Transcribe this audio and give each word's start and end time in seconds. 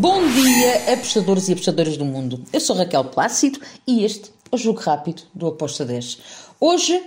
Bom 0.00 0.24
dia, 0.28 0.92
apostadores 0.92 1.48
e 1.48 1.52
apostadoras 1.54 1.96
do 1.96 2.04
mundo. 2.04 2.40
Eu 2.52 2.60
sou 2.60 2.76
Raquel 2.76 3.06
Plácido 3.06 3.58
e 3.84 4.04
este 4.04 4.30
é 4.48 4.54
o 4.54 4.56
Jogo 4.56 4.78
Rápido 4.78 5.22
do 5.34 5.48
Aposta 5.48 5.84
10. 5.84 6.18
Hoje 6.60 7.02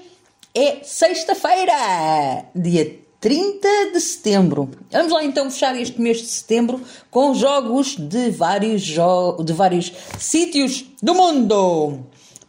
é 0.54 0.84
sexta-feira, 0.84 2.44
dia 2.54 3.00
30 3.22 3.92
de 3.94 4.00
setembro. 4.02 4.72
Vamos 4.92 5.14
lá 5.14 5.24
então 5.24 5.50
fechar 5.50 5.74
este 5.80 6.02
mês 6.02 6.18
de 6.18 6.28
setembro 6.28 6.82
com 7.10 7.34
jogos 7.34 7.96
de 7.96 8.30
vários, 8.30 8.82
jo 8.82 9.42
de 9.42 9.54
vários 9.54 9.94
sítios 10.20 10.84
do 11.02 11.16
mundo. 11.16 11.98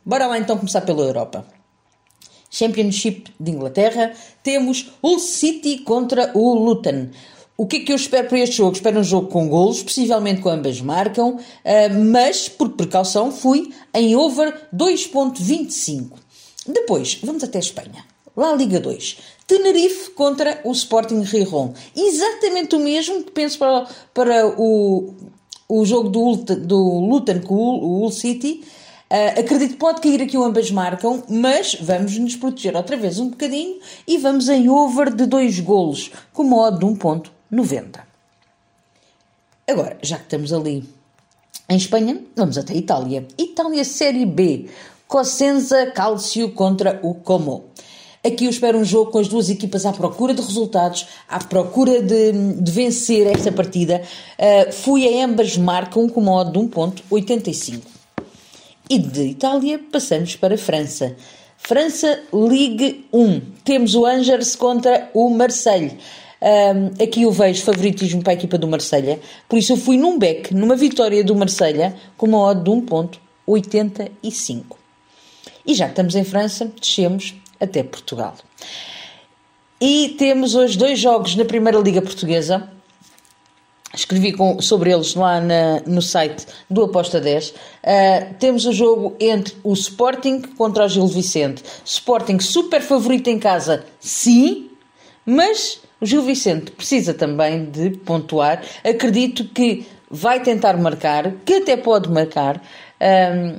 Bora 0.05 0.27
lá 0.27 0.41
então 0.41 0.59
começar 0.59 0.81
pela 0.81 1.03
Europa. 1.03 1.47
Championship 2.51 3.33
de 3.39 3.53
Inglaterra, 3.53 4.13
temos 4.43 4.91
o 5.01 5.21
City 5.21 5.79
contra 5.79 6.33
o 6.35 6.53
Luton. 6.53 7.11
O 7.57 7.67
que 7.67 7.77
é 7.77 7.81
que 7.81 7.93
eu 7.93 7.97
espero 7.97 8.29
para 8.29 8.39
este 8.39 8.57
jogo? 8.57 8.75
Espero 8.75 8.99
um 8.99 9.05
jogo 9.05 9.29
com 9.29 9.49
golos, 9.49 9.83
possivelmente 9.83 10.41
com 10.41 10.49
ambas 10.49 10.81
marcam, 10.81 11.39
eh, 11.63 11.89
mas 11.89 12.49
por 12.49 12.71
precaução 12.71 13.31
fui 13.31 13.73
em 13.95 14.17
over 14.17 14.69
2.25. 14.75 16.13
Depois, 16.67 17.19
vamos 17.23 17.45
até 17.45 17.59
Espanha. 17.59 18.05
Lá 18.35 18.55
Liga 18.55 18.81
2. 18.81 19.19
Tenerife 19.47 20.11
contra 20.13 20.61
o 20.65 20.73
Sporting 20.73 21.21
Rijon. 21.21 21.75
Exatamente 21.95 22.75
o 22.75 22.81
mesmo 22.81 23.23
que 23.23 23.31
penso 23.31 23.59
para, 23.59 23.87
para 24.15 24.47
o, 24.59 25.15
o 25.69 25.85
jogo 25.85 26.09
do, 26.09 26.37
do 26.37 26.99
Luton 27.01 27.41
com 27.41 27.55
o 27.55 28.03
Hull 28.03 28.11
City. 28.11 28.65
Uh, 29.11 29.41
acredito 29.41 29.73
que 29.73 29.77
pode 29.77 30.01
cair 30.01 30.23
aqui 30.23 30.39
o 30.39 30.43
ambas 30.43 30.71
marcam, 30.71 31.23
mas 31.29 31.75
vamos 31.75 32.17
nos 32.17 32.35
proteger 32.35 32.75
outra 32.75 32.97
vez 32.97 33.19
um 33.19 33.29
bocadinho 33.29 33.79
e 34.09 34.17
vamos 34.17 34.49
em 34.49 34.71
over 34.71 35.15
de 35.15 35.27
dois 35.27 35.61
golos, 35.61 36.11
com 36.33 36.45
modo 36.45 36.79
de 36.79 36.87
1.90. 37.53 38.01
Agora, 39.69 39.97
já 40.03 40.17
que 40.17 40.25
estamos 40.25 40.53
ali 40.53 40.89
em 41.69 41.77
Espanha, 41.77 42.21
vamos 42.35 42.59
até 42.59 42.75
Itália. 42.75 43.27
Itália 43.39 43.85
Série 43.85 44.27
B. 44.27 44.69
Cosenza 45.07 45.87
Calcio 45.87 46.53
contra 46.53 46.99
o 47.03 47.15
Como. 47.15 47.65
Aqui 48.25 48.45
eu 48.45 48.51
espero 48.51 48.79
um 48.79 48.85
jogo 48.85 49.11
com 49.11 49.19
as 49.19 49.27
duas 49.27 49.51
equipas 49.51 49.85
à 49.85 49.93
procura 49.93 50.33
de 50.33 50.41
resultados, 50.41 51.07
à 51.29 51.41
procura 51.41 52.01
de, 52.01 52.33
de 52.33 52.71
vencer 52.71 53.27
esta 53.27 53.51
partida. 53.51 54.01
Uh, 54.39 54.73
fui 54.73 55.07
a 55.09 55.25
ambas 55.25 55.57
marcam 55.57 56.09
com 56.09 56.21
modo 56.21 56.53
de 56.53 56.59
1.85. 56.59 57.81
E 58.89 58.99
de 58.99 59.23
Itália 59.23 59.81
passamos 59.91 60.37
para 60.37 60.55
a 60.55 60.59
França. 60.59 61.17
França 61.59 62.21
Ligue 62.33 63.07
1. 63.13 63.41
Temos 63.65 63.95
o 63.95 64.07
Angers 64.07 64.55
contra 64.55 65.11
o 65.13 65.29
Marseille. 65.29 65.99
Um, 66.43 67.01
aqui 67.01 67.23
eu 67.23 67.31
vejo 67.31 67.63
favoritismo 67.63 68.21
para 68.21 68.33
a 68.33 68.35
equipa 68.35 68.59
do 68.59 68.67
Marselha, 68.67 69.21
por 69.49 69.57
isso 69.57 69.75
eu 69.75 69.77
fui 69.77 69.97
num 69.97 70.19
back, 70.19 70.53
numa 70.53 70.75
vitória 70.75 71.23
do 71.23 71.37
Marselha, 71.37 71.95
com 72.17 72.27
uma 72.27 72.39
odd 72.39 72.65
de 72.65 72.71
1.85. 72.71 74.65
E 75.65 75.73
já 75.73 75.85
que 75.85 75.93
estamos 75.93 76.17
em 76.17 76.25
França, 76.25 76.73
descemos 76.81 77.35
até 77.61 77.85
Portugal. 77.85 78.35
E 79.81 80.17
temos 80.19 80.57
hoje 80.57 80.77
dois 80.77 80.99
jogos 80.99 81.37
na 81.37 81.45
Primeira 81.45 81.79
Liga 81.79 82.03
Portuguesa. 82.03 82.69
Escrevi 83.95 84.33
com, 84.33 84.61
sobre 84.61 84.91
eles 84.93 85.15
lá 85.15 85.41
na, 85.41 85.81
no 85.87 86.03
site 86.03 86.47
do 86.69 86.83
Aposta 86.83 87.21
10. 87.21 87.51
Uh, 87.51 87.55
temos 88.41 88.67
o 88.67 88.73
jogo 88.73 89.15
entre 89.21 89.55
o 89.63 89.73
Sporting 89.75 90.41
contra 90.57 90.87
o 90.87 90.89
Gil 90.89 91.07
Vicente. 91.07 91.63
Sporting 91.85 92.41
super 92.41 92.81
favorito 92.81 93.29
em 93.29 93.39
casa, 93.39 93.85
sim, 94.01 94.72
mas 95.25 95.81
o 96.01 96.07
Gil 96.07 96.23
Vicente 96.23 96.71
precisa 96.73 97.15
também 97.15 97.65
de 97.65 97.91
pontuar. 97.91 98.63
Acredito 98.85 99.45
que 99.45 99.87
vai 100.11 100.41
tentar 100.41 100.77
marcar, 100.77 101.33
que 101.45 101.55
até 101.55 101.77
pode 101.77 102.11
marcar. 102.11 102.63
Um, 103.01 103.59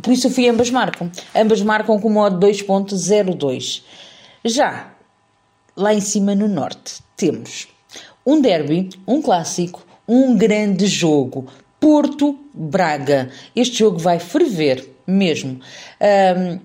por 0.00 0.12
isso 0.12 0.30
fui 0.30 0.48
ambas 0.48 0.70
marcam. 0.70 1.10
Ambas 1.34 1.62
marcam 1.62 1.98
com 1.98 2.10
modo 2.10 2.44
2.02. 2.46 3.82
Já 4.44 4.90
lá 5.76 5.94
em 5.94 6.00
cima 6.00 6.34
no 6.34 6.46
norte 6.46 7.02
temos 7.16 7.68
um 8.26 8.40
derby, 8.40 8.90
um 9.06 9.20
clássico, 9.20 9.84
um 10.08 10.36
grande 10.36 10.86
jogo. 10.86 11.46
Porto-Braga. 11.80 13.30
Este 13.54 13.78
jogo 13.80 13.98
vai 13.98 14.18
ferver 14.18 14.88
mesmo. 15.06 15.60
Um, 16.00 16.58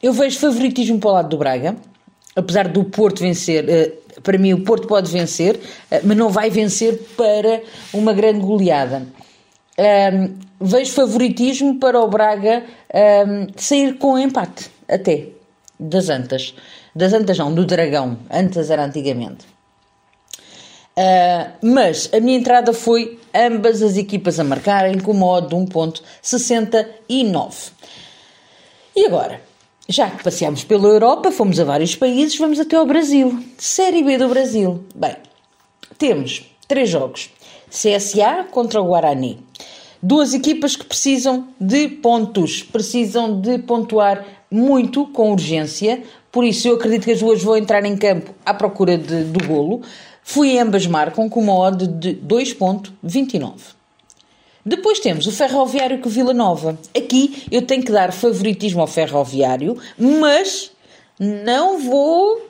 eu 0.00 0.12
vejo 0.12 0.38
favoritismo 0.38 1.00
para 1.00 1.10
o 1.10 1.12
lado 1.14 1.28
do 1.30 1.38
Braga, 1.38 1.76
apesar 2.34 2.68
do 2.68 2.84
Porto 2.84 3.20
vencer. 3.20 3.64
Uh, 3.64 4.20
para 4.22 4.38
mim, 4.38 4.52
o 4.52 4.62
Porto 4.62 4.86
pode 4.86 5.10
vencer, 5.10 5.56
uh, 5.56 6.00
mas 6.04 6.16
não 6.16 6.30
vai 6.30 6.50
vencer 6.50 6.98
para 7.16 7.62
uma 7.92 8.12
grande 8.12 8.40
goleada. 8.40 9.06
Um, 9.78 10.34
vejo 10.60 10.92
favoritismo 10.92 11.80
para 11.80 11.98
o 11.98 12.06
Braga 12.08 12.62
um, 13.26 13.46
sair 13.56 13.94
com 13.94 14.18
empate, 14.18 14.70
até, 14.88 15.28
das 15.80 16.08
Antas. 16.08 16.54
Das 16.94 17.12
Antas 17.12 17.38
não, 17.38 17.52
do 17.54 17.64
Dragão. 17.64 18.18
Antas 18.30 18.70
era 18.70 18.84
antigamente. 18.84 19.52
Uh, 20.94 21.48
mas 21.62 22.10
a 22.12 22.20
minha 22.20 22.36
entrada 22.36 22.74
foi 22.74 23.18
ambas 23.34 23.82
as 23.82 23.96
equipas 23.96 24.38
a 24.38 24.44
marcarem 24.44 25.00
com 25.00 25.14
modo 25.14 25.48
de 25.48 25.56
1.69. 25.56 27.72
E 28.94 29.06
agora? 29.06 29.40
Já 29.92 30.08
que 30.08 30.24
passeámos 30.24 30.64
pela 30.64 30.88
Europa, 30.88 31.30
fomos 31.30 31.60
a 31.60 31.64
vários 31.64 31.94
países, 31.94 32.38
vamos 32.38 32.58
até 32.58 32.76
ao 32.76 32.86
Brasil. 32.86 33.44
Série 33.58 34.02
B 34.02 34.16
do 34.16 34.26
Brasil. 34.26 34.82
Bem, 34.94 35.16
temos 35.98 36.46
três 36.66 36.88
jogos. 36.88 37.28
CSA 37.68 38.46
contra 38.50 38.80
o 38.80 38.86
Guarani. 38.86 39.38
Duas 40.02 40.32
equipas 40.32 40.76
que 40.76 40.86
precisam 40.86 41.46
de 41.60 41.88
pontos, 41.88 42.62
precisam 42.62 43.38
de 43.38 43.58
pontuar 43.58 44.24
muito 44.50 45.04
com 45.08 45.30
urgência, 45.30 46.02
por 46.30 46.42
isso 46.42 46.68
eu 46.68 46.76
acredito 46.76 47.04
que 47.04 47.12
as 47.12 47.20
duas 47.20 47.42
vão 47.42 47.58
entrar 47.58 47.84
em 47.84 47.94
campo 47.94 48.34
à 48.46 48.54
procura 48.54 48.96
de, 48.96 49.24
do 49.24 49.46
golo. 49.46 49.82
Fui 50.22 50.58
ambas 50.58 50.86
marcam 50.86 51.28
com 51.28 51.40
uma 51.40 51.54
odd 51.54 51.86
de 51.86 52.14
2.29. 52.14 53.81
Depois 54.64 55.00
temos 55.00 55.26
o 55.26 55.32
Ferroviário 55.32 55.98
com 56.00 56.08
Vila 56.08 56.32
Nova. 56.32 56.78
Aqui 56.96 57.46
eu 57.50 57.62
tenho 57.62 57.82
que 57.82 57.90
dar 57.90 58.12
favoritismo 58.12 58.80
ao 58.80 58.86
Ferroviário, 58.86 59.76
mas 59.98 60.70
não 61.18 61.80
vou 61.80 62.48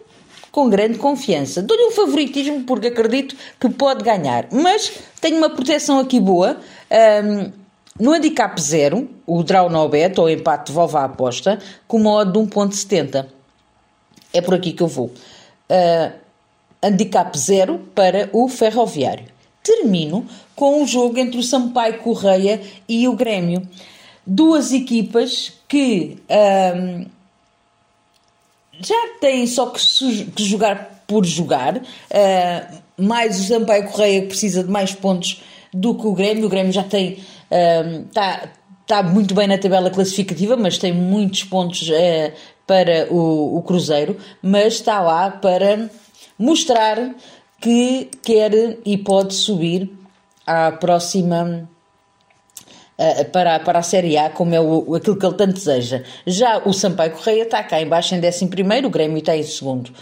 com 0.50 0.68
grande 0.68 0.98
confiança. 0.98 1.62
Dou-lhe 1.62 1.86
um 1.86 1.90
favoritismo 1.90 2.64
porque 2.64 2.88
acredito 2.88 3.34
que 3.58 3.68
pode 3.70 4.04
ganhar, 4.04 4.46
mas 4.52 4.92
tenho 5.20 5.38
uma 5.38 5.48
proteção 5.48 5.98
aqui 5.98 6.20
boa. 6.20 6.58
Um, 7.24 7.50
no 7.98 8.12
handicap 8.12 8.60
0, 8.60 9.08
o 9.26 9.42
draw 9.42 9.70
no 9.70 9.88
bet, 9.88 10.18
ou 10.20 10.28
empate 10.28 10.66
devolve 10.66 10.96
a 10.96 11.04
aposta, 11.04 11.58
com 11.86 11.96
uma 11.96 12.10
odd 12.10 12.32
de 12.32 12.38
1.70. 12.38 13.26
É 14.32 14.40
por 14.40 14.54
aqui 14.54 14.72
que 14.72 14.82
eu 14.82 14.86
vou. 14.86 15.06
Uh, 15.70 16.12
handicap 16.82 17.36
0 17.38 17.78
para 17.94 18.28
o 18.32 18.48
Ferroviário. 18.48 19.24
Termino 19.62 20.26
com 20.54 20.82
o 20.82 20.86
jogo 20.86 21.18
entre 21.18 21.38
o 21.38 21.42
Sampaio 21.42 21.98
Correia 21.98 22.60
e 22.88 23.06
o 23.06 23.14
Grêmio. 23.14 23.66
Duas 24.26 24.72
equipas 24.72 25.52
que 25.68 26.18
já 28.80 29.08
têm 29.20 29.46
só 29.46 29.66
que, 29.66 29.80
que 30.26 30.44
jogar 30.44 31.04
por 31.06 31.24
jogar, 31.24 31.76
uh, 31.76 32.82
mais 32.96 33.38
o 33.38 33.44
Sampaio 33.44 33.88
Correia 33.90 34.26
precisa 34.26 34.64
de 34.64 34.70
mais 34.70 34.94
pontos 34.94 35.42
do 35.72 35.94
que 35.94 36.06
o 36.06 36.12
Grêmio. 36.12 36.46
O 36.46 36.48
Grêmio 36.48 36.72
já 36.72 36.82
tem. 36.82 37.18
Está 38.08 38.48
está 38.82 39.02
muito 39.02 39.34
bem 39.34 39.46
na 39.46 39.56
tabela 39.56 39.90
classificativa, 39.90 40.56
mas 40.56 40.76
tem 40.76 40.92
muitos 40.92 41.44
pontos 41.44 41.88
uh, 41.88 42.32
para 42.66 43.06
o, 43.10 43.56
o, 43.56 43.62
Cruzeiro, 43.62 44.16
mas 44.42 44.74
está 44.74 45.00
lá 45.00 45.30
para 45.30 45.88
mostrar 46.38 47.14
que 47.62 48.10
quer 48.22 48.52
e 48.84 48.98
pode 48.98 49.34
subir 49.34 49.88
à 50.44 50.72
próxima 50.72 51.70
uh, 52.98 53.24
para, 53.26 53.60
para 53.60 53.78
a 53.78 53.82
Série 53.82 54.18
A, 54.18 54.28
como 54.30 54.52
é 54.52 54.60
o, 54.60 54.96
aquilo 54.96 55.16
que 55.16 55.24
ele 55.24 55.36
tanto 55.36 55.54
deseja. 55.54 56.02
Já 56.26 56.58
o 56.58 56.72
Sampaio 56.72 57.12
Correia 57.12 57.44
está 57.44 57.62
cá 57.62 57.80
embaixo 57.80 58.16
em 58.16 58.18
11 58.18 58.48
primeiro, 58.48 58.88
o 58.88 58.90
Grêmio 58.90 59.18
está 59.18 59.36
em 59.36 59.44
segundo. 59.44 59.92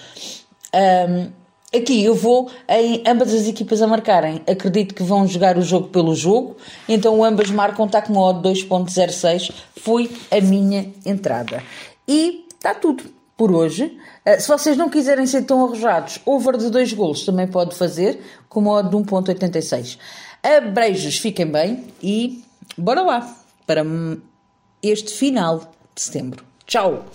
Um, 0.75 1.41
Aqui 1.73 2.03
eu 2.03 2.17
vou 2.17 2.51
em 2.69 3.05
ambas 3.07 3.33
as 3.33 3.47
equipas 3.47 3.81
a 3.81 3.87
marcarem. 3.87 4.43
Acredito 4.45 4.93
que 4.93 5.05
vão 5.05 5.25
jogar 5.25 5.57
o 5.57 5.63
jogo 5.63 5.87
pelo 5.87 6.17
jogo, 6.17 6.57
então 6.89 7.23
ambas 7.23 7.49
marcam, 7.49 7.87
está 7.87 8.03
com 8.03 8.17
odd 8.17 8.41
2.06. 8.41 9.53
Foi 9.77 10.11
a 10.33 10.41
minha 10.41 10.93
entrada. 11.07 11.63
E 12.09 12.45
está 12.59 12.75
tudo 12.75 13.20
por 13.41 13.53
hoje. 13.53 13.97
Eh, 14.23 14.39
se 14.39 14.47
vocês 14.47 14.77
não 14.77 14.91
quiserem 14.91 15.27
ser 15.27 15.45
tão 15.45 15.65
arrojados, 15.65 16.21
over 16.27 16.59
de 16.59 16.69
dois 16.69 16.93
golos 16.93 17.25
também 17.25 17.47
pode 17.49 17.75
fazer, 17.75 18.21
com 18.51 18.67
odd 18.67 18.91
de 18.91 18.97
1.86. 18.97 19.99
Abreijos, 20.43 21.17
fiquem 21.17 21.47
bem 21.47 21.87
e 22.03 22.45
bora 22.77 23.01
lá 23.01 23.35
para 23.67 23.83
este 24.83 25.15
final 25.15 25.73
de 25.95 26.03
setembro. 26.03 26.45
Tchau! 26.67 27.07